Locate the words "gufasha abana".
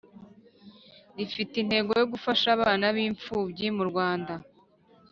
2.13-2.85